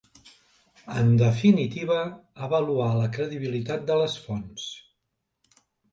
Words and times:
En 1.01 1.09
definitiva, 1.19 1.97
avaluar 2.47 2.89
la 3.01 3.11
credibilitat 3.19 3.87
de 3.91 3.99
les 4.01 4.17
fonts. 4.27 4.67